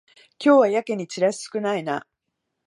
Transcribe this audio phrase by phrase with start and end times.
[0.43, 2.07] 今日はやけにチラシ少ないな